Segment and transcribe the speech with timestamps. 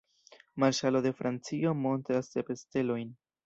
[0.63, 3.17] Marŝalo de Francio montras sep stelojn.